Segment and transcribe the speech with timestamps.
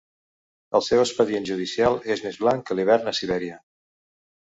[0.79, 3.65] El seu expedient judicial és més blanc que l'hivern a Sibèria.